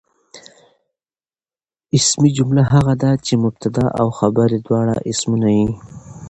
[1.97, 5.69] اسمي جمله هغه ده، چي مبتدا او خبر ئې دواړه اسمونه يي.